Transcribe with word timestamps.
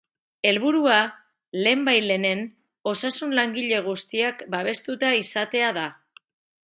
Helburua, 0.51 0.95
lehenbailehenen, 1.65 2.41
osasun 2.93 3.37
langile 3.41 3.83
guztiak 3.91 4.41
babestuta 4.55 5.13
izatea 5.23 5.71
da. 5.81 5.89